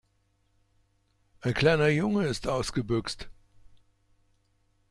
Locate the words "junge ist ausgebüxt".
1.89-3.29